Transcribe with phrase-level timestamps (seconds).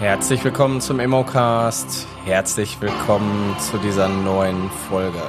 [0.00, 2.06] Herzlich willkommen zum Immocast.
[2.24, 5.20] Herzlich willkommen zu dieser neuen Folge.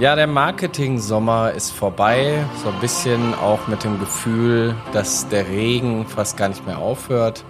[0.00, 2.44] Ja, der Marketing-Sommer ist vorbei.
[2.60, 7.44] So ein bisschen auch mit dem Gefühl, dass der Regen fast gar nicht mehr aufhört.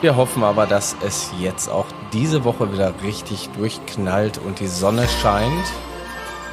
[0.00, 5.08] Wir hoffen aber, dass es jetzt auch diese Woche wieder richtig durchknallt und die Sonne
[5.08, 5.72] scheint.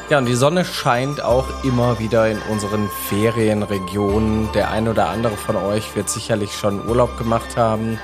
[0.10, 4.51] Ja, und die Sonne scheint auch immer wieder in unseren Ferienregionen.
[4.56, 8.00] Der ein oder andere von euch wird sicherlich schon Urlaub gemacht haben.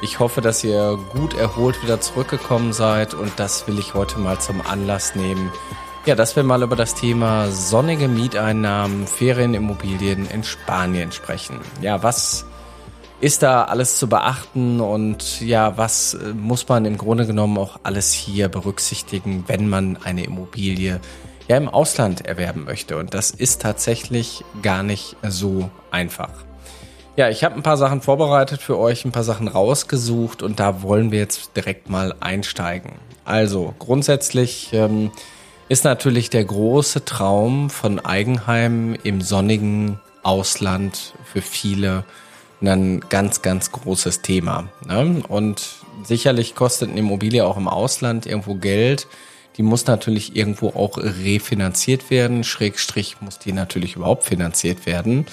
[0.00, 4.38] Ich hoffe, dass ihr gut erholt wieder zurückgekommen seid und das will ich heute mal
[4.38, 5.50] zum Anlass nehmen.
[6.06, 11.60] Ja, dass wir mal über das Thema sonnige Mieteinnahmen, Ferienimmobilien in Spanien sprechen.
[11.82, 12.46] Ja, was
[13.20, 17.80] ist da alles zu beachten und ja, was äh, muss man im Grunde genommen auch
[17.82, 21.00] alles hier berücksichtigen, wenn man eine Immobilie
[21.48, 22.96] ja im Ausland erwerben möchte?
[22.96, 26.30] Und das ist tatsächlich gar nicht so einfach.
[27.18, 30.82] Ja, ich habe ein paar Sachen vorbereitet für euch, ein paar Sachen rausgesucht und da
[30.82, 32.92] wollen wir jetzt direkt mal einsteigen.
[33.24, 35.10] Also grundsätzlich ähm,
[35.68, 42.04] ist natürlich der große Traum von Eigenheim im sonnigen Ausland für viele
[42.60, 44.68] ein ganz, ganz großes Thema.
[44.86, 45.20] Ne?
[45.26, 45.70] Und
[46.04, 49.08] sicherlich kostet eine Immobilie auch im Ausland irgendwo Geld.
[49.56, 52.44] Die muss natürlich irgendwo auch refinanziert werden.
[52.44, 55.26] Schrägstrich muss die natürlich überhaupt finanziert werden.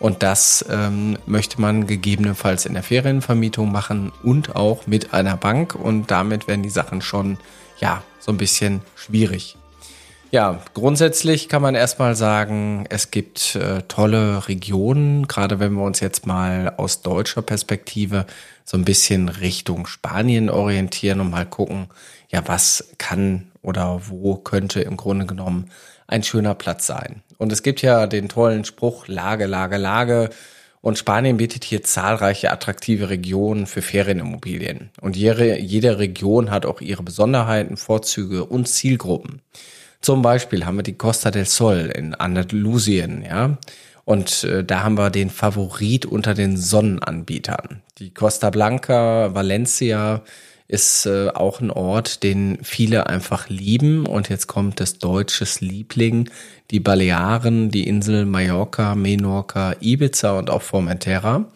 [0.00, 5.74] Und das ähm, möchte man gegebenenfalls in der Ferienvermietung machen und auch mit einer Bank.
[5.74, 7.38] Und damit werden die Sachen schon,
[7.80, 9.56] ja, so ein bisschen schwierig.
[10.30, 16.00] Ja, grundsätzlich kann man erstmal sagen, es gibt äh, tolle Regionen, gerade wenn wir uns
[16.00, 18.26] jetzt mal aus deutscher Perspektive
[18.64, 21.88] so ein bisschen Richtung Spanien orientieren und mal gucken,
[22.28, 25.70] ja, was kann oder wo könnte im Grunde genommen
[26.06, 27.22] ein schöner Platz sein.
[27.38, 30.30] Und es gibt ja den tollen Spruch Lage, Lage, Lage.
[30.80, 34.90] Und Spanien bietet hier zahlreiche attraktive Regionen für Ferienimmobilien.
[35.00, 39.42] Und jede, jede Region hat auch ihre Besonderheiten, Vorzüge und Zielgruppen.
[40.00, 43.58] Zum Beispiel haben wir die Costa del Sol in Andalusien, ja.
[44.04, 47.82] Und äh, da haben wir den Favorit unter den Sonnenanbietern.
[47.98, 50.22] Die Costa Blanca, Valencia,
[50.68, 54.06] ist äh, auch ein Ort, den viele einfach lieben.
[54.06, 56.28] Und jetzt kommt das deutsches Liebling,
[56.70, 61.46] die Balearen, die Insel Mallorca, Menorca, Ibiza und auch Formentera.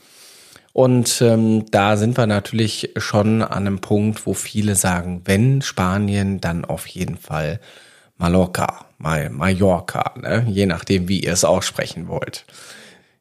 [0.72, 6.40] Und ähm, da sind wir natürlich schon an einem Punkt, wo viele sagen, wenn Spanien,
[6.40, 7.60] dann auf jeden Fall
[8.16, 10.46] Mallorca, Mallorca, ne?
[10.48, 12.46] je nachdem, wie ihr es aussprechen wollt.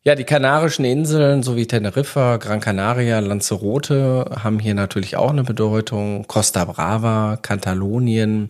[0.04, 6.26] Ja, die Kanarischen Inseln sowie Teneriffa, Gran Canaria, Lanzarote haben hier natürlich auch eine Bedeutung.
[6.26, 8.50] Costa Brava, Katalonien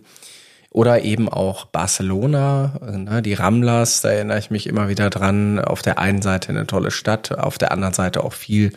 [0.70, 5.58] oder eben auch Barcelona, ne, die Ramblas, da erinnere ich mich immer wieder dran.
[5.58, 8.72] Auf der einen Seite eine tolle Stadt, auf der anderen Seite auch viel,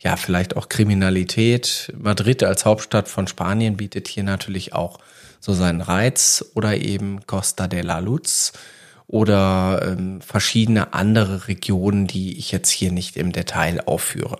[0.00, 1.90] ja, vielleicht auch Kriminalität.
[1.98, 4.98] Madrid als Hauptstadt von Spanien bietet hier natürlich auch
[5.40, 8.52] so seinen Reiz oder eben Costa de la Luz
[9.10, 14.38] oder ähm, verschiedene andere Regionen, die ich jetzt hier nicht im Detail aufführe.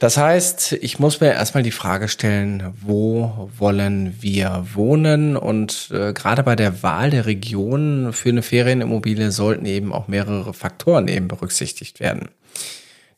[0.00, 5.36] Das heißt, ich muss mir erstmal die Frage stellen, wo wollen wir wohnen?
[5.36, 10.54] Und äh, gerade bei der Wahl der Region für eine Ferienimmobilie sollten eben auch mehrere
[10.54, 12.30] Faktoren eben berücksichtigt werden.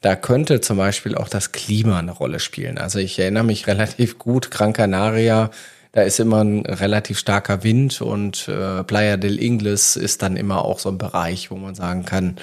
[0.03, 2.77] Da könnte zum Beispiel auch das Klima eine Rolle spielen.
[2.77, 5.51] Also ich erinnere mich relativ gut, Gran Canaria
[5.95, 10.65] da ist immer ein relativ starker Wind und äh, Playa del Ingles ist dann immer
[10.65, 12.37] auch so ein Bereich, wo man sagen kann,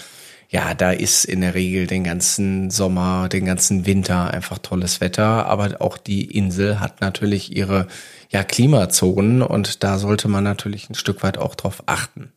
[0.50, 5.47] ja, da ist in der Regel den ganzen Sommer, den ganzen Winter einfach tolles Wetter,
[5.47, 7.88] aber auch die Insel hat natürlich ihre
[8.29, 12.31] ja, Klimazonen und da sollte man natürlich ein Stück weit auch drauf achten.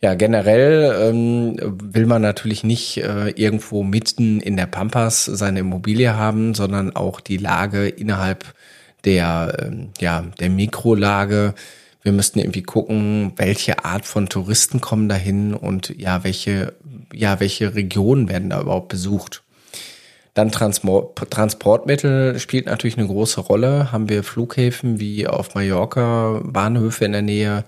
[0.00, 6.16] Ja, generell ähm, will man natürlich nicht äh, irgendwo mitten in der Pampas seine Immobilie
[6.16, 8.54] haben, sondern auch die Lage innerhalb
[9.04, 11.54] der, ähm, ja, der Mikrolage.
[12.02, 16.74] Wir müssten irgendwie gucken, welche Art von Touristen kommen dahin und ja, welche,
[17.12, 19.42] ja, welche Regionen werden da überhaupt besucht.
[20.34, 23.92] Dann Transport, Transportmittel spielt natürlich eine große Rolle.
[23.92, 27.64] Haben wir Flughäfen wie auf Mallorca, Bahnhöfe in der Nähe,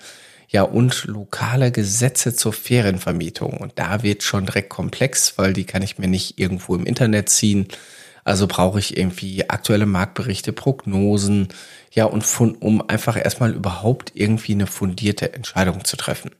[0.48, 3.56] ja, und lokale Gesetze zur Ferienvermietung.
[3.56, 7.30] Und da wird schon direkt komplex, weil die kann ich mir nicht irgendwo im Internet
[7.30, 7.68] ziehen,
[8.24, 11.48] also brauche ich irgendwie aktuelle Marktberichte, Prognosen,
[11.92, 16.30] ja, und von, um einfach erstmal überhaupt irgendwie eine fundierte Entscheidung zu treffen.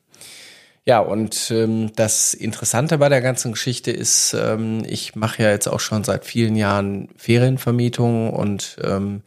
[0.84, 5.68] Ja, und ähm, das Interessante bei der ganzen Geschichte ist, ähm, ich mache ja jetzt
[5.68, 9.22] auch schon seit vielen Jahren Ferienvermietung und ähm,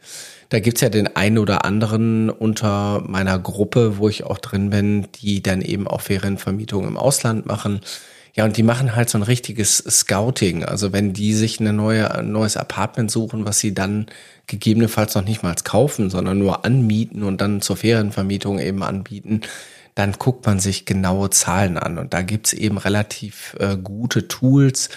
[0.50, 5.08] da gibt's ja den einen oder anderen unter meiner Gruppe, wo ich auch drin bin,
[5.22, 7.80] die dann eben auch Ferienvermietung im Ausland machen
[8.36, 10.62] Ja, und die machen halt so ein richtiges Scouting.
[10.62, 14.06] Also wenn die sich eine neue, ein neues Apartment suchen, was sie dann
[14.46, 19.40] gegebenenfalls noch nicht mal kaufen, sondern nur anmieten und dann zur Ferienvermietung eben anbieten,
[19.94, 21.96] dann guckt man sich genaue Zahlen an.
[21.96, 24.90] Und da gibt's eben relativ äh, gute Tools,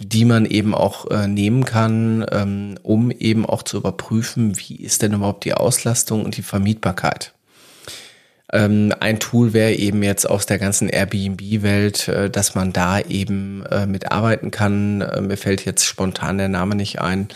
[0.00, 5.02] die man eben auch äh, nehmen kann, ähm, um eben auch zu überprüfen, wie ist
[5.02, 7.33] denn überhaupt die Auslastung und die Vermietbarkeit.
[8.54, 13.66] Ähm, ein Tool wäre eben jetzt aus der ganzen Airbnb-Welt, äh, dass man da eben
[13.66, 15.00] äh, mitarbeiten kann.
[15.00, 17.26] Äh, mir fällt jetzt spontan der Name nicht ein.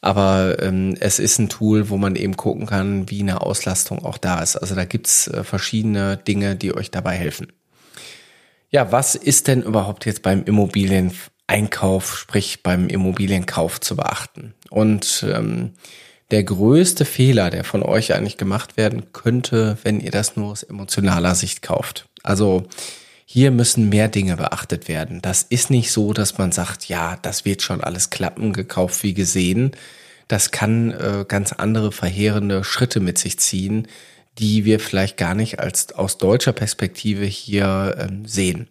[0.00, 4.16] Aber ähm, es ist ein Tool, wo man eben gucken kann, wie eine Auslastung auch
[4.16, 4.56] da ist.
[4.56, 7.52] Also da gibt's äh, verschiedene Dinge, die euch dabei helfen.
[8.70, 14.54] Ja, was ist denn überhaupt jetzt beim Immobilieneinkauf, sprich beim Immobilienkauf zu beachten?
[14.70, 15.74] Und ähm,
[16.34, 20.64] der größte Fehler, der von euch eigentlich gemacht werden könnte, wenn ihr das nur aus
[20.64, 22.08] emotionaler Sicht kauft.
[22.24, 22.64] Also
[23.24, 25.22] hier müssen mehr Dinge beachtet werden.
[25.22, 29.14] Das ist nicht so, dass man sagt, ja, das wird schon alles klappen, gekauft wie
[29.14, 29.76] gesehen.
[30.26, 33.86] Das kann äh, ganz andere verheerende Schritte mit sich ziehen,
[34.38, 38.66] die wir vielleicht gar nicht als aus deutscher Perspektive hier ähm, sehen.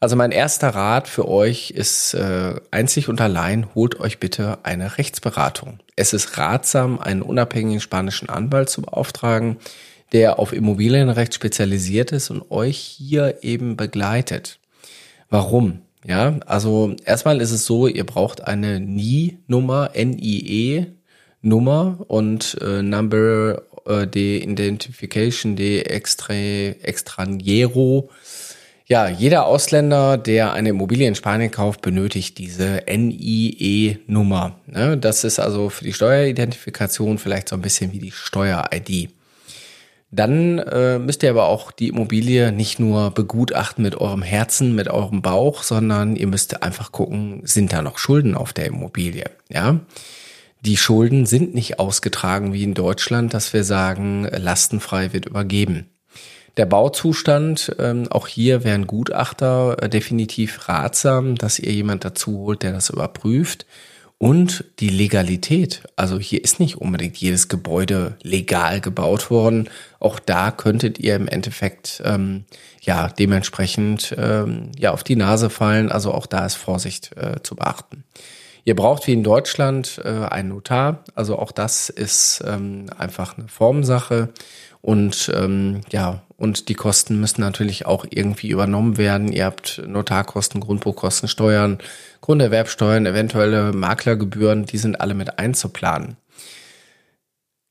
[0.00, 4.98] Also mein erster Rat für euch ist äh, einzig und allein, holt euch bitte eine
[4.98, 5.78] Rechtsberatung.
[5.96, 9.56] Es ist ratsam, einen unabhängigen spanischen Anwalt zu beauftragen,
[10.12, 14.58] der auf Immobilienrecht spezialisiert ist und euch hier eben begleitet.
[15.30, 15.80] Warum?
[16.06, 24.06] Ja, also erstmal ist es so, ihr braucht eine NIE-Nummer, N-I-E-Nummer und äh, Number äh,
[24.06, 28.10] de Identification de extra, Extranjero.
[28.86, 34.56] Ja, jeder Ausländer, der eine Immobilie in Spanien kauft, benötigt diese NIE-Nummer.
[34.66, 34.98] Ne?
[34.98, 39.08] Das ist also für die Steueridentifikation vielleicht so ein bisschen wie die Steuer-ID.
[40.10, 44.88] Dann äh, müsst ihr aber auch die Immobilie nicht nur begutachten mit eurem Herzen, mit
[44.88, 49.24] eurem Bauch, sondern ihr müsst einfach gucken, sind da noch Schulden auf der Immobilie?
[49.48, 49.80] Ja.
[50.60, 55.86] Die Schulden sind nicht ausgetragen wie in Deutschland, dass wir sagen, lastenfrei wird übergeben.
[56.56, 62.62] Der Bauzustand, ähm, auch hier wären Gutachter äh, definitiv ratsam, dass ihr jemand dazu holt,
[62.62, 63.66] der das überprüft
[64.18, 65.82] und die Legalität.
[65.96, 69.68] Also hier ist nicht unbedingt jedes Gebäude legal gebaut worden.
[69.98, 72.44] Auch da könntet ihr im Endeffekt ähm,
[72.80, 75.90] ja dementsprechend ähm, ja auf die Nase fallen.
[75.90, 78.04] Also auch da ist Vorsicht äh, zu beachten.
[78.64, 81.04] Ihr braucht wie in Deutschland äh, einen Notar.
[81.14, 84.30] Also auch das ist ähm, einfach eine Formsache.
[84.80, 89.32] Und ähm, ja, und die Kosten müssen natürlich auch irgendwie übernommen werden.
[89.32, 91.78] Ihr habt Notarkosten, Grundbuchkosten, Steuern,
[92.20, 96.16] Grunderwerbsteuern, eventuelle Maklergebühren, die sind alle mit einzuplanen.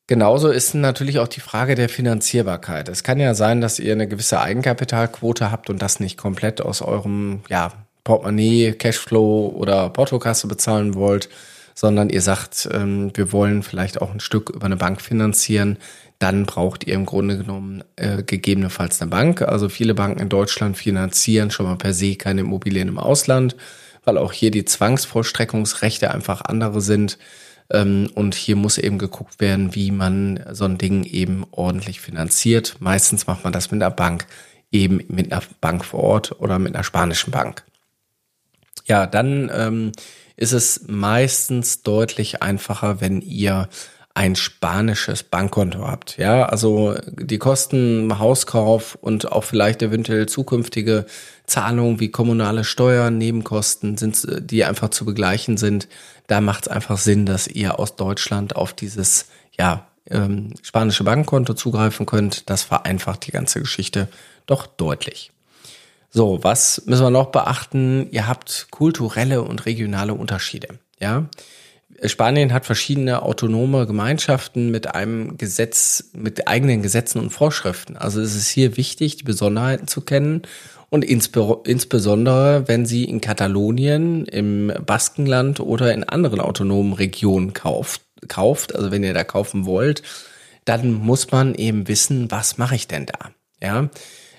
[0.07, 2.89] Genauso ist natürlich auch die Frage der Finanzierbarkeit.
[2.89, 6.81] Es kann ja sein, dass ihr eine gewisse Eigenkapitalquote habt und das nicht komplett aus
[6.81, 7.71] eurem ja,
[8.03, 11.29] Portemonnaie, Cashflow oder Portokasse bezahlen wollt,
[11.73, 15.77] sondern ihr sagt, ähm, wir wollen vielleicht auch ein Stück über eine Bank finanzieren
[16.23, 19.41] dann braucht ihr im Grunde genommen äh, gegebenenfalls eine Bank.
[19.41, 23.57] Also viele Banken in Deutschland finanzieren schon mal per se keine Immobilien im Ausland,
[24.05, 27.17] weil auch hier die Zwangsvollstreckungsrechte einfach andere sind.
[27.69, 32.77] Ähm, und hier muss eben geguckt werden, wie man so ein Ding eben ordentlich finanziert.
[32.79, 34.25] Meistens macht man das mit einer Bank,
[34.71, 37.65] eben mit einer Bank vor Ort oder mit einer spanischen Bank.
[38.85, 39.91] Ja, dann ähm,
[40.37, 43.67] ist es meistens deutlich einfacher, wenn ihr
[44.15, 46.17] ein spanisches Bankkonto habt.
[46.17, 51.05] Ja, also die Kosten Hauskauf und auch vielleicht eventuell zukünftige
[51.47, 55.87] Zahlungen wie kommunale Steuern, Nebenkosten sind, die einfach zu begleichen sind.
[56.27, 59.27] Da macht es einfach Sinn, dass ihr aus Deutschland auf dieses,
[59.57, 62.49] ja, ähm, spanische Bankkonto zugreifen könnt.
[62.49, 64.09] Das vereinfacht die ganze Geschichte
[64.45, 65.31] doch deutlich.
[66.11, 68.07] So, was müssen wir noch beachten?
[68.11, 70.67] Ihr habt kulturelle und regionale Unterschiede.
[70.99, 71.25] Ja,
[72.05, 77.97] Spanien hat verschiedene autonome Gemeinschaften mit einem Gesetz, mit eigenen Gesetzen und Vorschriften.
[77.97, 80.41] Also es ist hier wichtig, die Besonderheiten zu kennen
[80.89, 88.75] und insbesondere, wenn Sie in Katalonien, im Baskenland oder in anderen autonomen Regionen kauft, kauft,
[88.75, 90.03] also wenn ihr da kaufen wollt,
[90.65, 93.31] dann muss man eben wissen, was mache ich denn da?
[93.59, 93.89] Ja,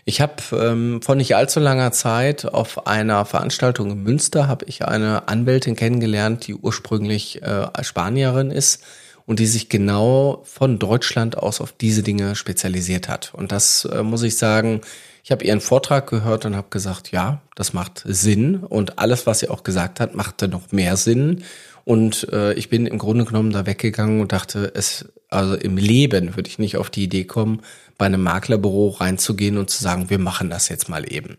[0.05, 4.85] ich habe ähm, vor nicht allzu langer Zeit auf einer Veranstaltung in Münster habe ich
[4.85, 8.83] eine Anwältin kennengelernt, die ursprünglich äh, Spanierin ist
[9.27, 13.33] und die sich genau von Deutschland aus auf diese Dinge spezialisiert hat.
[13.35, 14.83] Und das äh, muss ich sagen,
[15.23, 19.39] ich habe ihren Vortrag gehört und habe gesagt, ja, das macht Sinn und alles, was
[19.39, 21.45] sie auch gesagt hat, machte noch mehr Sinn.
[21.85, 26.37] Und äh, ich bin im Grunde genommen da weggegangen und dachte, es, also im Leben
[26.37, 27.61] würde ich nicht auf die Idee kommen,
[27.99, 31.39] bei einem Maklerbüro reinzugehen und zu sagen, wir machen das jetzt mal eben.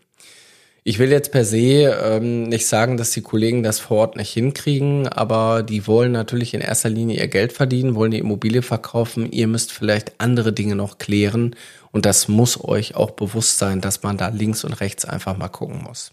[0.88, 4.32] Ich will jetzt per se ähm, nicht sagen, dass die Kollegen das vor Ort nicht
[4.32, 9.32] hinkriegen, aber die wollen natürlich in erster Linie ihr Geld verdienen, wollen die Immobilie verkaufen.
[9.32, 11.56] Ihr müsst vielleicht andere Dinge noch klären
[11.90, 15.48] und das muss euch auch bewusst sein, dass man da links und rechts einfach mal
[15.48, 16.12] gucken muss.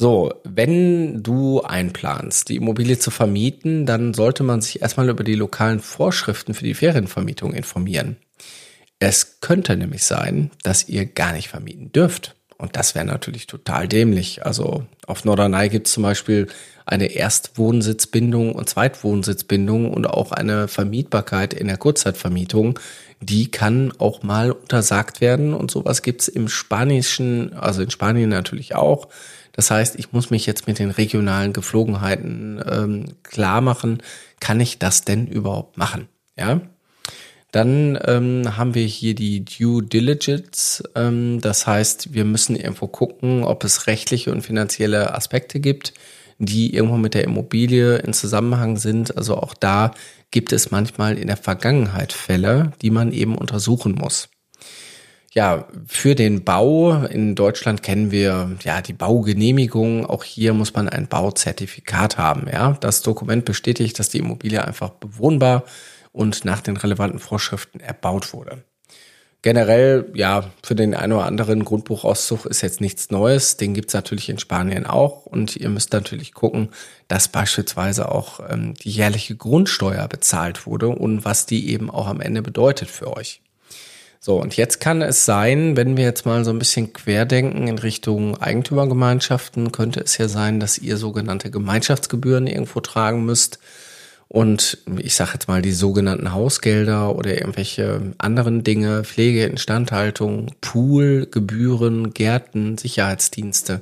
[0.00, 5.34] So, wenn du einplanst, die Immobilie zu vermieten, dann sollte man sich erstmal über die
[5.34, 8.16] lokalen Vorschriften für die Ferienvermietung informieren.
[8.98, 12.34] Es könnte nämlich sein, dass ihr gar nicht vermieten dürft.
[12.56, 14.46] Und das wäre natürlich total dämlich.
[14.46, 16.46] Also auf Norderney gibt es zum Beispiel
[16.86, 22.78] eine Erstwohnsitzbindung und Zweitwohnsitzbindung und auch eine Vermietbarkeit in der Kurzzeitvermietung.
[23.20, 28.74] Die kann auch mal untersagt werden und sowas gibt's im Spanischen, also in Spanien natürlich
[28.74, 29.08] auch.
[29.60, 34.02] Das heißt, ich muss mich jetzt mit den regionalen Geflogenheiten ähm, klar machen,
[34.40, 36.08] kann ich das denn überhaupt machen?
[36.34, 36.62] Ja,
[37.52, 40.82] dann ähm, haben wir hier die Due Diligence.
[40.94, 45.92] Ähm, das heißt, wir müssen irgendwo gucken, ob es rechtliche und finanzielle Aspekte gibt,
[46.38, 49.14] die irgendwo mit der Immobilie in Zusammenhang sind.
[49.18, 49.90] Also auch da
[50.30, 54.30] gibt es manchmal in der Vergangenheit Fälle, die man eben untersuchen muss.
[55.32, 60.04] Ja, für den Bau in Deutschland kennen wir ja die Baugenehmigung.
[60.04, 62.48] Auch hier muss man ein Bauzertifikat haben.
[62.52, 65.62] Ja, das Dokument bestätigt, dass die Immobilie einfach bewohnbar
[66.10, 68.64] und nach den relevanten Vorschriften erbaut wurde.
[69.42, 73.56] Generell, ja, für den einen oder anderen Grundbuchauszug ist jetzt nichts Neues.
[73.56, 75.26] Den gibt's natürlich in Spanien auch.
[75.26, 76.70] Und ihr müsst natürlich gucken,
[77.06, 82.20] dass beispielsweise auch ähm, die jährliche Grundsteuer bezahlt wurde und was die eben auch am
[82.20, 83.40] Ende bedeutet für euch.
[84.22, 87.78] So, und jetzt kann es sein, wenn wir jetzt mal so ein bisschen querdenken in
[87.78, 93.58] Richtung Eigentümergemeinschaften, könnte es ja sein, dass ihr sogenannte Gemeinschaftsgebühren irgendwo tragen müsst
[94.32, 101.26] und ich sage jetzt mal die sogenannten Hausgelder oder irgendwelche anderen Dinge, Pflege, Instandhaltung, Pool,
[101.28, 103.80] Gebühren, Gärten, Sicherheitsdienste.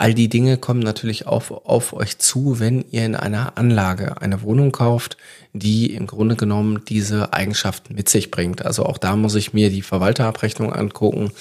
[0.00, 4.42] All die Dinge kommen natürlich auf, auf euch zu, wenn ihr in einer Anlage eine
[4.42, 5.16] Wohnung kauft,
[5.52, 8.64] die im Grunde genommen diese Eigenschaften mit sich bringt.
[8.64, 11.32] Also auch da muss ich mir die Verwalterabrechnung angucken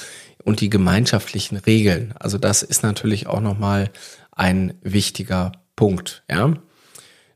[0.43, 2.15] und die gemeinschaftlichen Regeln.
[2.19, 3.91] Also das ist natürlich auch nochmal
[4.31, 6.53] ein wichtiger Punkt, ja.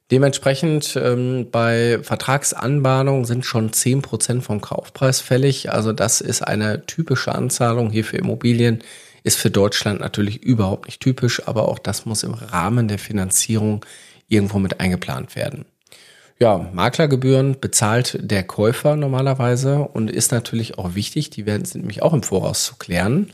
[0.10, 5.72] Dementsprechend ähm, bei Vertragsanbahnung sind schon zehn Prozent vom Kaufpreis fällig.
[5.72, 8.80] Also das ist eine typische Anzahlung hier für Immobilien.
[9.24, 13.86] Ist für Deutschland natürlich überhaupt nicht typisch, aber auch das muss im Rahmen der Finanzierung
[14.28, 15.66] irgendwo mit eingeplant werden.
[16.40, 21.30] Ja, Maklergebühren bezahlt der Käufer normalerweise und ist natürlich auch wichtig.
[21.30, 23.30] Die werden sind nämlich auch im Voraus zu klären.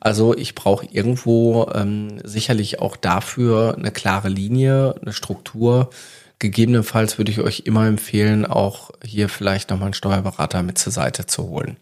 [0.00, 5.90] Also ich brauche irgendwo ähm, sicherlich auch dafür eine klare Linie, eine Struktur.
[6.38, 11.26] Gegebenenfalls würde ich euch immer empfehlen, auch hier vielleicht nochmal einen Steuerberater mit zur Seite
[11.26, 11.76] zu holen.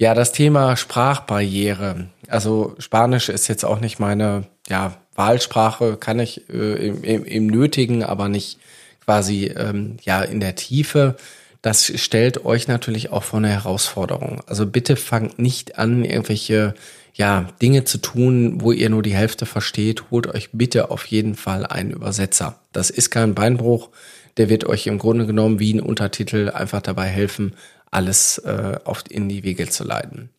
[0.00, 2.06] Ja, das Thema Sprachbarriere.
[2.26, 7.46] Also Spanisch ist jetzt auch nicht meine ja, Wahlsprache, kann ich äh, im, im, im
[7.48, 8.58] Nötigen, aber nicht
[9.04, 11.16] quasi ähm, ja in der Tiefe.
[11.60, 14.40] Das stellt euch natürlich auch vor eine Herausforderung.
[14.46, 16.72] Also bitte fangt nicht an, irgendwelche
[17.12, 21.34] ja, Dinge zu tun, wo ihr nur die Hälfte versteht, holt euch bitte auf jeden
[21.34, 22.58] Fall einen Übersetzer.
[22.72, 23.90] Das ist kein Beinbruch,
[24.38, 27.52] der wird euch im Grunde genommen wie ein Untertitel einfach dabei helfen,
[27.90, 30.30] alles äh, auf, in die Wege zu leiten.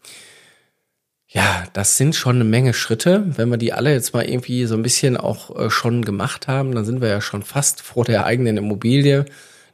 [1.27, 3.23] Ja, das sind schon eine Menge Schritte.
[3.37, 6.75] Wenn wir die alle jetzt mal irgendwie so ein bisschen auch äh, schon gemacht haben,
[6.75, 9.25] dann sind wir ja schon fast vor der eigenen Immobilie.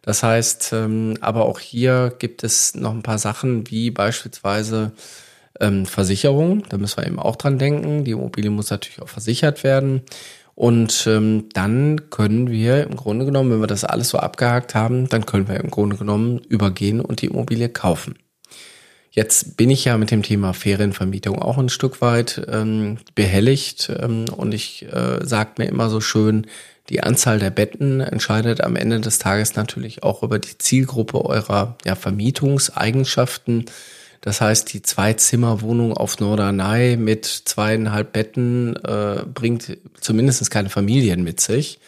[0.04, 4.92] Das heißt, ähm, aber auch hier gibt es noch ein paar Sachen, wie beispielsweise
[5.60, 8.04] ähm, Versicherung, da müssen wir eben auch dran denken.
[8.04, 10.04] Die Immobilie muss natürlich auch versichert werden.
[10.58, 15.08] Und ähm, dann können wir im Grunde genommen, wenn wir das alles so abgehakt haben,
[15.08, 18.16] dann können wir im Grunde genommen übergehen und die Immobilie kaufen.
[19.12, 24.26] Jetzt bin ich ja mit dem Thema Ferienvermietung auch ein Stück weit ähm, behelligt ähm,
[24.36, 26.48] und ich äh, sage mir immer so schön,
[26.90, 31.78] die Anzahl der Betten entscheidet am Ende des Tages natürlich auch über die Zielgruppe eurer
[31.86, 33.66] ja, Vermietungseigenschaften.
[34.22, 41.40] Das heißt, die Zwei-Zimmer-Wohnung auf Norderney mit zweieinhalb Betten äh, bringt zumindest keine Familien mit
[41.40, 41.80] sich.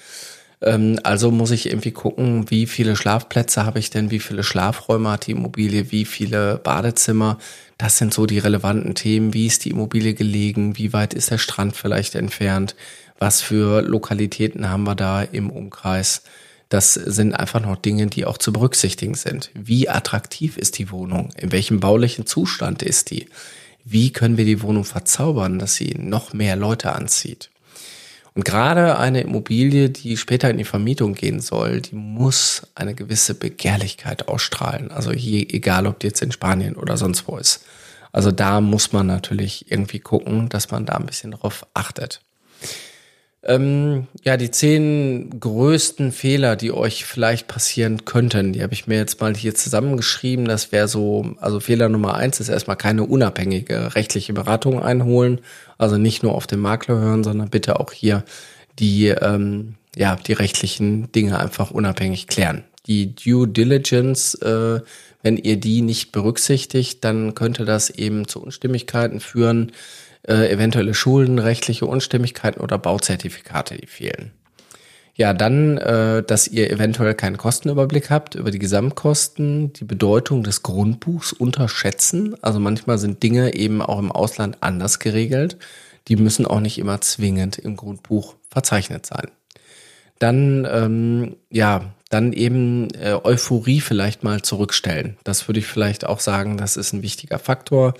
[0.61, 5.11] Ähm, also muss ich irgendwie gucken, wie viele Schlafplätze habe ich denn, wie viele Schlafräume
[5.11, 7.37] hat die Immobilie, wie viele Badezimmer.
[7.77, 9.33] Das sind so die relevanten Themen.
[9.33, 10.77] Wie ist die Immobilie gelegen?
[10.77, 12.75] Wie weit ist der Strand vielleicht entfernt?
[13.19, 16.23] Was für Lokalitäten haben wir da im Umkreis?
[16.69, 19.49] Das sind einfach noch Dinge, die auch zu berücksichtigen sind.
[19.55, 21.31] Wie attraktiv ist die Wohnung?
[21.35, 23.27] In welchem baulichen Zustand ist die?
[23.83, 27.49] Wie können wir die Wohnung verzaubern, dass sie noch mehr Leute anzieht?
[28.35, 33.33] Und gerade eine Immobilie, die später in die Vermietung gehen soll, die muss eine gewisse
[33.33, 34.91] Begehrlichkeit ausstrahlen.
[34.91, 37.65] Also hier, egal ob die jetzt in Spanien oder sonst wo ist.
[38.11, 42.21] Also da muss man natürlich irgendwie gucken, dass man da ein bisschen drauf achtet.
[43.41, 48.97] Ähm, ja, die zehn größten Fehler, die euch vielleicht passieren könnten, die habe ich mir
[48.97, 50.45] jetzt mal hier zusammengeschrieben.
[50.45, 55.39] Das wäre so, also Fehler Nummer eins ist erstmal keine unabhängige rechtliche Beratung einholen.
[55.77, 58.25] Also nicht nur auf den Makler hören, sondern bitte auch hier
[58.77, 62.65] die, ähm, ja, die rechtlichen Dinge einfach unabhängig klären.
[62.87, 64.81] Die Due Diligence, äh,
[65.23, 69.71] wenn ihr die nicht berücksichtigt, dann könnte das eben zu Unstimmigkeiten führen
[70.29, 74.31] äh, eventuelle Schulden, rechtliche Unstimmigkeiten oder Bauzertifikate, die fehlen.
[75.15, 80.63] Ja, dann, äh, dass ihr eventuell keinen Kostenüberblick habt über die Gesamtkosten, die Bedeutung des
[80.63, 82.41] Grundbuchs unterschätzen.
[82.41, 85.57] Also manchmal sind Dinge eben auch im Ausland anders geregelt.
[86.07, 89.27] Die müssen auch nicht immer zwingend im Grundbuch verzeichnet sein.
[90.19, 95.17] Dann, ähm, ja, dann eben äh, Euphorie vielleicht mal zurückstellen.
[95.25, 97.93] Das würde ich vielleicht auch sagen, das ist ein wichtiger Faktor.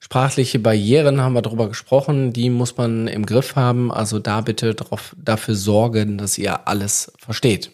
[0.00, 3.90] Sprachliche Barrieren haben wir darüber gesprochen, die muss man im Griff haben.
[3.90, 7.72] Also da bitte drauf, dafür sorgen, dass ihr alles versteht.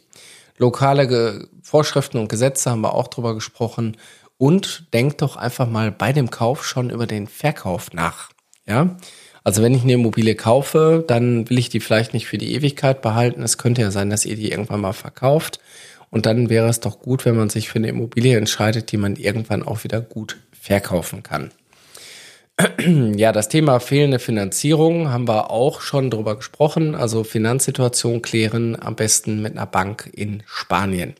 [0.58, 3.96] Lokale Ge Vorschriften und Gesetze haben wir auch drüber gesprochen.
[4.38, 8.30] Und denkt doch einfach mal bei dem Kauf schon über den Verkauf nach.
[8.66, 8.96] Ja,
[9.44, 13.02] also wenn ich eine Immobilie kaufe, dann will ich die vielleicht nicht für die Ewigkeit
[13.02, 13.42] behalten.
[13.42, 15.60] Es könnte ja sein, dass ihr die irgendwann mal verkauft.
[16.10, 19.16] Und dann wäre es doch gut, wenn man sich für eine Immobilie entscheidet, die man
[19.16, 21.50] irgendwann auch wieder gut verkaufen kann.
[23.16, 26.94] Ja, das Thema fehlende Finanzierung haben wir auch schon drüber gesprochen.
[26.94, 31.14] Also Finanzsituation klären am besten mit einer Bank in Spanien.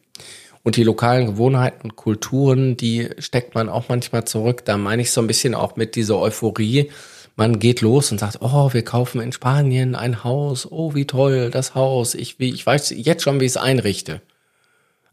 [0.63, 4.65] Und die lokalen Gewohnheiten und Kulturen, die steckt man auch manchmal zurück.
[4.65, 6.91] Da meine ich so ein bisschen auch mit dieser Euphorie.
[7.35, 10.71] Man geht los und sagt, oh, wir kaufen in Spanien ein Haus.
[10.71, 12.15] Oh, wie toll, das Haus.
[12.15, 14.21] Ich, ich weiß jetzt schon, wie ich es einrichte.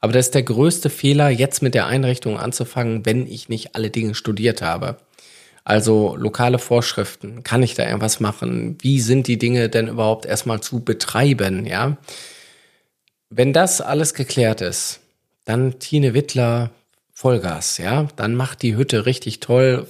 [0.02, 3.90] Aber das ist der größte Fehler, jetzt mit der Einrichtung anzufangen, wenn ich nicht alle
[3.90, 4.98] Dinge studiert habe.
[5.70, 8.80] Also lokale Vorschriften, kann ich da irgendwas machen?
[8.82, 11.98] Wie sind die Dinge denn überhaupt erstmal zu betreiben, ja?
[13.30, 15.00] Wenn das alles geklärt ist,
[15.46, 16.72] dann Tine Wittler
[17.14, 18.08] Vollgas, ja?
[18.16, 19.86] Dann macht die Hütte richtig toll,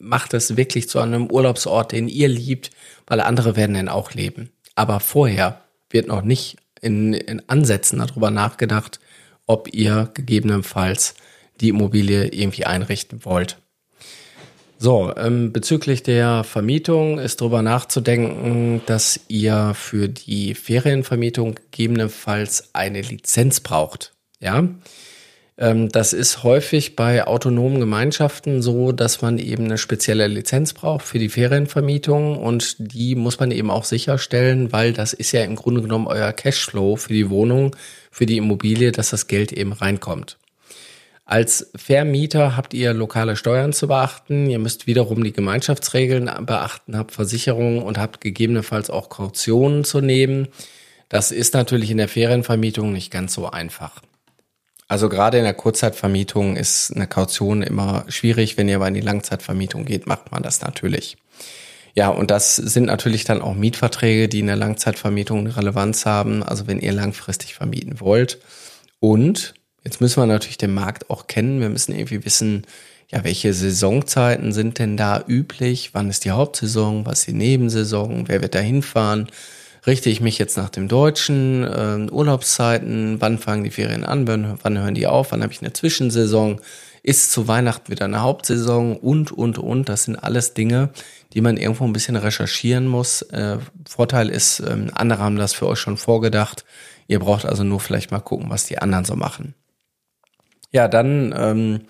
[0.00, 2.72] macht es wirklich zu einem Urlaubsort, den ihr liebt,
[3.06, 4.50] weil andere werden dann auch leben.
[4.74, 8.98] Aber vorher wird noch nicht in, in Ansätzen darüber nachgedacht,
[9.46, 11.14] ob ihr gegebenenfalls
[11.60, 13.61] die Immobilie irgendwie einrichten wollt.
[14.82, 23.00] So, ähm, bezüglich der Vermietung ist darüber nachzudenken, dass ihr für die Ferienvermietung gegebenenfalls eine
[23.00, 24.12] Lizenz braucht.
[24.40, 24.66] Ja,
[25.56, 31.04] ähm, das ist häufig bei autonomen Gemeinschaften so, dass man eben eine spezielle Lizenz braucht
[31.04, 35.54] für die Ferienvermietung und die muss man eben auch sicherstellen, weil das ist ja im
[35.54, 37.76] Grunde genommen euer Cashflow für die Wohnung,
[38.10, 40.38] für die Immobilie, dass das Geld eben reinkommt.
[41.24, 44.50] Als Vermieter habt ihr lokale Steuern zu beachten.
[44.50, 50.48] Ihr müsst wiederum die Gemeinschaftsregeln beachten, habt Versicherungen und habt gegebenenfalls auch Kautionen zu nehmen.
[51.08, 54.02] Das ist natürlich in der Ferienvermietung nicht ganz so einfach.
[54.88, 58.58] Also gerade in der Kurzzeitvermietung ist eine Kaution immer schwierig.
[58.58, 61.16] Wenn ihr aber in die Langzeitvermietung geht, macht man das natürlich.
[61.94, 66.42] Ja, und das sind natürlich dann auch Mietverträge, die in der Langzeitvermietung eine Relevanz haben.
[66.42, 68.40] Also wenn ihr langfristig vermieten wollt.
[69.00, 71.60] Und Jetzt müssen wir natürlich den Markt auch kennen.
[71.60, 72.66] Wir müssen irgendwie wissen,
[73.12, 75.90] ja, welche Saisonzeiten sind denn da üblich?
[75.92, 77.04] Wann ist die Hauptsaison?
[77.04, 78.28] Was ist die Nebensaison?
[78.28, 79.28] Wer wird da hinfahren?
[79.86, 83.20] Richte ich mich jetzt nach dem deutschen äh, Urlaubszeiten?
[83.20, 84.26] Wann fangen die Ferien an?
[84.26, 85.32] Wann, wann hören die auf?
[85.32, 86.60] Wann habe ich eine Zwischensaison?
[87.02, 88.96] Ist zu Weihnachten wieder eine Hauptsaison?
[88.96, 89.88] Und, und, und.
[89.88, 90.90] Das sind alles Dinge,
[91.34, 93.22] die man irgendwo ein bisschen recherchieren muss.
[93.22, 96.64] Äh, Vorteil ist, äh, andere haben das für euch schon vorgedacht.
[97.08, 99.54] Ihr braucht also nur vielleicht mal gucken, was die anderen so machen.
[100.72, 101.80] Ja, dann, ähm,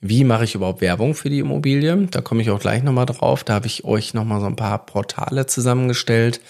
[0.00, 2.08] wie mache ich überhaupt Werbung für die Immobilie?
[2.10, 3.44] Da komme ich auch gleich nochmal drauf.
[3.44, 6.40] Da habe ich euch nochmal so ein paar Portale zusammengestellt.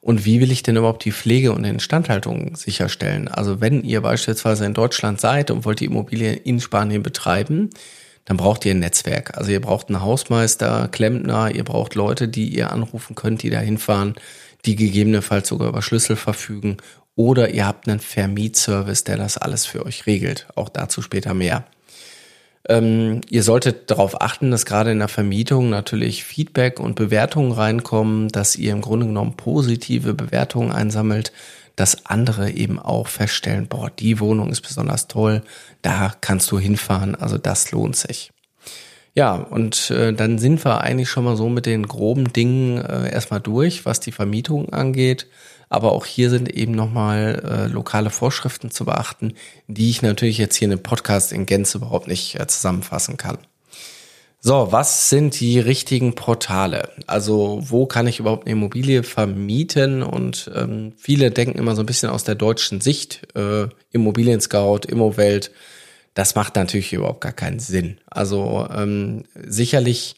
[0.00, 3.26] Und wie will ich denn überhaupt die Pflege und Instandhaltung sicherstellen?
[3.26, 7.70] Also wenn ihr beispielsweise in Deutschland seid und wollt die Immobilie in Spanien betreiben,
[8.24, 9.36] dann braucht ihr ein Netzwerk.
[9.36, 13.58] Also ihr braucht einen Hausmeister, Klempner, ihr braucht Leute, die ihr anrufen könnt, die da
[13.58, 14.14] hinfahren,
[14.64, 16.76] die gegebenenfalls sogar über Schlüssel verfügen
[17.16, 20.46] oder ihr habt einen Vermietservice, der das alles für euch regelt.
[20.54, 21.64] Auch dazu später mehr.
[22.68, 28.28] Ähm, ihr solltet darauf achten, dass gerade in der Vermietung natürlich Feedback und Bewertungen reinkommen,
[28.28, 31.32] dass ihr im Grunde genommen positive Bewertungen einsammelt,
[31.76, 35.42] dass andere eben auch feststellen, boah, die Wohnung ist besonders toll,
[35.82, 38.32] da kannst du hinfahren, also das lohnt sich.
[39.14, 43.10] Ja, und äh, dann sind wir eigentlich schon mal so mit den groben Dingen äh,
[43.10, 45.26] erstmal durch, was die Vermietung angeht.
[45.68, 49.34] Aber auch hier sind eben nochmal äh, lokale Vorschriften zu beachten,
[49.66, 53.38] die ich natürlich jetzt hier in dem Podcast in Gänze überhaupt nicht äh, zusammenfassen kann.
[54.40, 56.90] So, was sind die richtigen Portale?
[57.08, 60.04] Also wo kann ich überhaupt eine Immobilie vermieten?
[60.04, 64.82] Und ähm, viele denken immer so ein bisschen aus der deutschen Sicht, äh, Immobilien Scout,
[64.86, 65.50] Immowelt,
[66.14, 67.98] das macht natürlich überhaupt gar keinen Sinn.
[68.08, 70.16] Also ähm, sicherlich,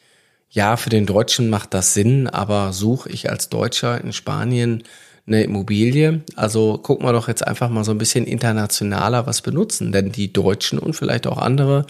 [0.51, 4.85] ja, für den Deutschen macht das Sinn, aber suche ich als Deutscher in Spanien
[5.29, 6.23] eine Immobilie.
[6.35, 10.33] Also gucken wir doch jetzt einfach mal so ein bisschen internationaler was benutzen, denn die
[10.33, 11.87] Deutschen und vielleicht auch andere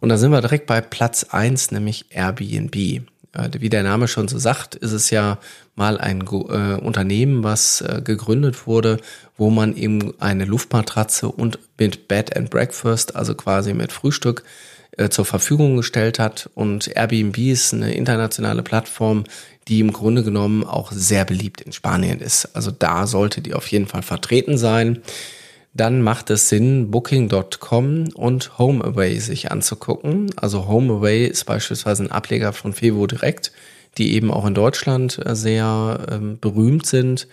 [0.00, 2.74] und da sind wir direkt bei Platz eins, nämlich Airbnb.
[2.76, 3.02] Äh,
[3.58, 5.38] wie der Name schon so sagt, ist es ja
[5.74, 8.98] mal ein äh, Unternehmen, was äh, gegründet wurde,
[9.36, 14.44] wo man eben eine Luftmatratze und mit Bed and Breakfast, also quasi mit Frühstück,
[14.96, 16.50] äh, zur Verfügung gestellt hat.
[16.54, 19.24] Und Airbnb ist eine internationale Plattform,
[19.68, 22.54] die im Grunde genommen auch sehr beliebt in Spanien ist.
[22.54, 25.02] Also da sollte die auf jeden Fall vertreten sein
[25.76, 30.30] dann macht es Sinn, Booking.com und HomeAway sich anzugucken.
[30.36, 33.52] Also HomeAway ist beispielsweise ein Ableger von Fevo Direkt,
[33.98, 37.28] die eben auch in Deutschland äh, sehr ähm, berühmt sind.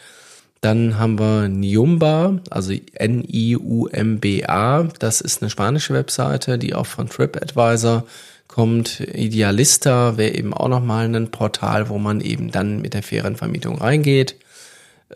[0.63, 4.83] Dann haben wir Niumba, also N-I-U-M-B-A.
[4.97, 8.05] Das ist eine spanische Webseite, die auch von TripAdvisor
[8.47, 9.01] kommt.
[9.01, 14.37] Idealista wäre eben auch nochmal ein Portal, wo man eben dann mit der Ferienvermietung reingeht.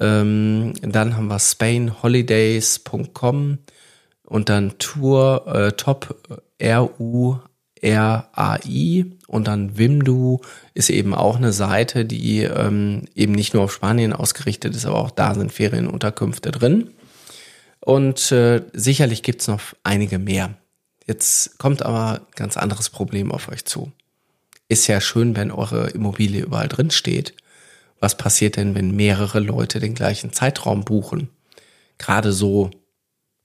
[0.02, 3.60] Ähm, dann haben wir spainholidays.com
[4.26, 6.14] und dann Tour äh, Top
[6.58, 7.38] R-U
[7.82, 10.42] R-A-I und dann Wimdu
[10.74, 14.98] ist eben auch eine Seite, die ähm, eben nicht nur auf Spanien ausgerichtet ist, aber
[14.98, 16.92] auch da sind Ferienunterkünfte drin.
[17.80, 20.56] Und äh, sicherlich gibt's noch einige mehr.
[21.06, 23.92] Jetzt kommt aber ein ganz anderes Problem auf euch zu.
[24.68, 27.34] Ist ja schön, wenn eure Immobilie überall drin steht
[28.00, 31.30] was passiert denn, wenn mehrere Leute den gleichen Zeitraum buchen?
[31.98, 32.70] Gerade so,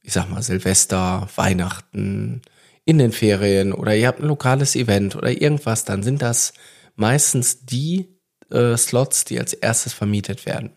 [0.01, 2.41] ich sag mal, Silvester, Weihnachten,
[2.85, 6.53] in den Ferien oder ihr habt ein lokales Event oder irgendwas, dann sind das
[6.95, 8.07] meistens die
[8.51, 10.71] äh, Slots, die als erstes vermietet werden.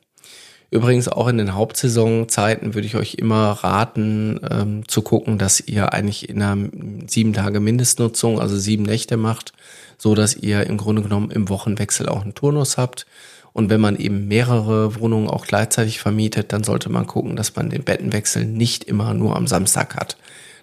[0.70, 5.92] Übrigens auch in den Hauptsaisonzeiten würde ich euch immer raten, ähm, zu gucken, dass ihr
[5.92, 6.68] eigentlich in einer
[7.06, 9.52] sieben Tage Mindestnutzung, also sieben Nächte macht,
[9.96, 13.06] so dass ihr im Grunde genommen im Wochenwechsel auch einen Turnus habt
[13.56, 17.70] und wenn man eben mehrere Wohnungen auch gleichzeitig vermietet, dann sollte man gucken, dass man
[17.70, 20.18] den Bettenwechsel nicht immer nur am Samstag hat.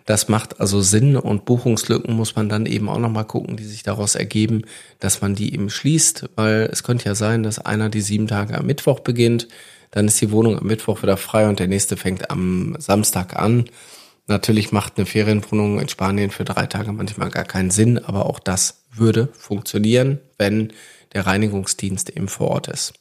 [0.05, 3.83] Das macht also Sinn und Buchungslücken muss man dann eben auch nochmal gucken, die sich
[3.83, 4.63] daraus ergeben,
[4.99, 8.57] dass man die eben schließt, weil es könnte ja sein, dass einer die sieben Tage
[8.57, 9.47] am Mittwoch beginnt,
[9.91, 13.65] dann ist die Wohnung am Mittwoch wieder frei und der nächste fängt am Samstag an.
[14.27, 18.39] Natürlich macht eine Ferienwohnung in Spanien für drei Tage manchmal gar keinen Sinn, aber auch
[18.39, 20.73] das würde funktionieren, wenn
[21.13, 22.93] der Reinigungsdienst eben vor Ort ist.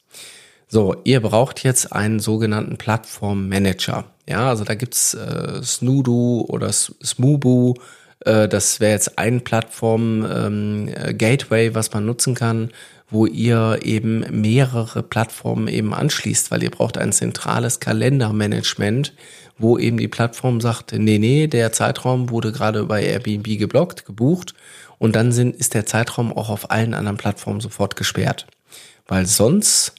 [0.69, 4.12] So, ihr braucht jetzt einen sogenannten Plattformmanager.
[4.29, 7.75] Ja, also da gibt's äh, Snoodo oder Smoobu.
[8.21, 12.71] Äh, das wäre jetzt ein Plattform-Gateway, ähm, was man nutzen kann,
[13.11, 19.13] wo ihr eben mehrere Plattformen eben anschließt, weil ihr braucht ein zentrales Kalendermanagement,
[19.59, 24.55] wo eben die Plattform sagt, nee, nee, der Zeitraum wurde gerade bei Airbnb geblockt, gebucht
[24.99, 28.47] und dann sind, ist der Zeitraum auch auf allen anderen Plattformen sofort gesperrt.
[29.07, 29.95] Weil sonst,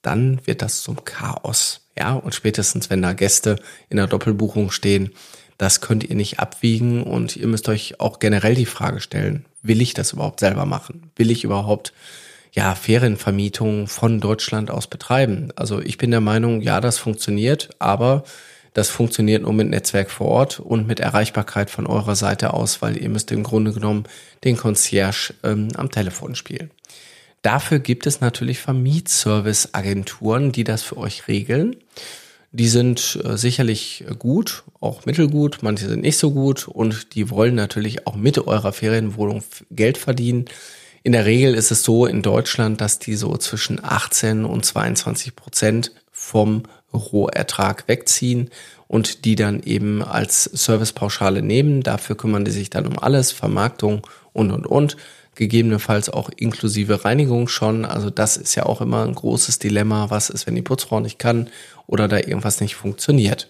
[0.00, 1.81] dann wird das zum Chaos.
[1.96, 3.56] Ja, und spätestens, wenn da Gäste
[3.88, 5.10] in der Doppelbuchung stehen,
[5.58, 9.80] das könnt ihr nicht abwiegen und ihr müsst euch auch generell die Frage stellen, will
[9.80, 11.10] ich das überhaupt selber machen?
[11.16, 11.92] Will ich überhaupt
[12.52, 15.52] ja, Ferienvermietung von Deutschland aus betreiben?
[15.54, 18.24] Also ich bin der Meinung, ja, das funktioniert, aber
[18.74, 22.96] das funktioniert nur mit Netzwerk vor Ort und mit Erreichbarkeit von eurer Seite aus, weil
[22.96, 24.04] ihr müsst im Grunde genommen
[24.44, 26.70] den Concierge ähm, am Telefon spielen.
[27.42, 31.76] Dafür gibt es natürlich Vermietservice-Agenturen, die das für euch regeln.
[32.52, 37.54] Die sind äh, sicherlich gut, auch mittelgut, manche sind nicht so gut und die wollen
[37.54, 40.44] natürlich auch mit eurer Ferienwohnung Geld verdienen.
[41.02, 45.34] In der Regel ist es so in Deutschland, dass die so zwischen 18 und 22
[45.34, 48.50] Prozent vom Rohertrag wegziehen
[48.86, 51.82] und die dann eben als Servicepauschale nehmen.
[51.82, 54.96] Dafür kümmern die sich dann um alles, Vermarktung und, und, und.
[55.34, 57.84] Gegebenenfalls auch inklusive Reinigung schon.
[57.84, 60.10] Also das ist ja auch immer ein großes Dilemma.
[60.10, 61.48] Was ist, wenn die Putzfrau nicht kann
[61.86, 63.48] oder da irgendwas nicht funktioniert?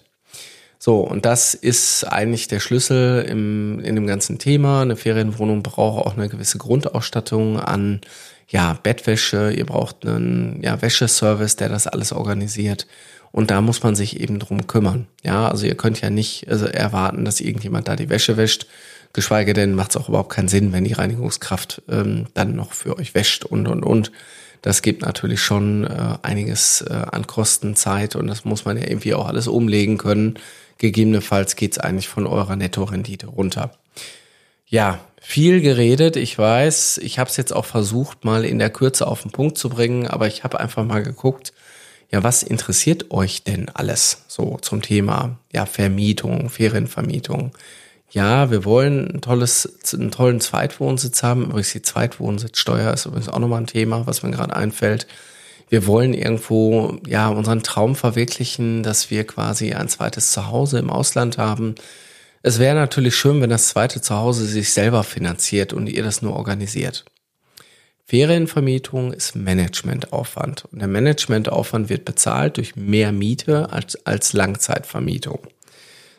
[0.79, 4.81] So, und das ist eigentlich der Schlüssel im, in dem ganzen Thema.
[4.81, 8.01] Eine Ferienwohnung braucht auch eine gewisse Grundausstattung an
[8.49, 12.85] ja, Bettwäsche, ihr braucht einen ja, Wäscheservice, der das alles organisiert.
[13.31, 15.07] Und da muss man sich eben drum kümmern.
[15.23, 18.67] Ja, also ihr könnt ja nicht also erwarten, dass irgendjemand da die Wäsche wäscht.
[19.13, 22.97] Geschweige denn macht es auch überhaupt keinen Sinn, wenn die Reinigungskraft ähm, dann noch für
[22.97, 24.11] euch wäscht und und und.
[24.63, 28.87] Das gibt natürlich schon äh, einiges äh, an Kosten, Zeit und das muss man ja
[28.87, 30.39] irgendwie auch alles umlegen können.
[30.77, 33.77] Gegebenenfalls geht's eigentlich von eurer Nettorendite runter.
[34.65, 36.97] Ja, viel geredet, ich weiß.
[36.97, 40.07] Ich habe es jetzt auch versucht, mal in der Kürze auf den Punkt zu bringen,
[40.07, 41.53] aber ich habe einfach mal geguckt,
[42.09, 47.51] ja, was interessiert euch denn alles so zum Thema ja, Vermietung, Ferienvermietung?
[48.13, 51.45] Ja, wir wollen ein tolles, einen tollen Zweitwohnsitz haben.
[51.45, 55.07] Übrigens, die Zweitwohnsitzsteuer ist übrigens auch nochmal ein Thema, was mir gerade einfällt.
[55.67, 61.39] Wir wollen irgendwo, ja, unseren Traum verwirklichen, dass wir quasi ein zweites Zuhause im Ausland
[61.39, 61.73] haben.
[62.43, 66.35] Es wäre natürlich schön, wenn das zweite Zuhause sich selber finanziert und ihr das nur
[66.35, 67.05] organisiert.
[68.05, 75.39] Ferienvermietung ist Managementaufwand und der Managementaufwand wird bezahlt durch mehr Miete als, als Langzeitvermietung.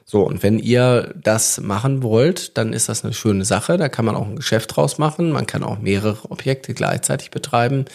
[0.05, 3.79] So, und wenn ihr das machen wollt, dann ist das eine schöne Sache.
[3.79, 5.33] Da kann man auch ein Geschäft draus machen.
[5.33, 7.87] Man kann auch mehrere Objekte gleichzeitig betreiben.